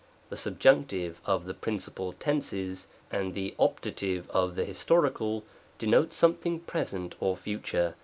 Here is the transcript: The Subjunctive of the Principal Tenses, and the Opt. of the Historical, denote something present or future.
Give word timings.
The 0.29 0.35
Subjunctive 0.35 1.21
of 1.27 1.45
the 1.45 1.53
Principal 1.53 2.13
Tenses, 2.13 2.87
and 3.11 3.35
the 3.35 3.53
Opt. 3.59 3.85
of 4.31 4.55
the 4.55 4.65
Historical, 4.65 5.43
denote 5.77 6.11
something 6.11 6.61
present 6.61 7.13
or 7.19 7.37
future. 7.37 7.93